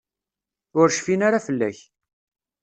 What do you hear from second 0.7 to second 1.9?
Ur cfin ara fell-ak.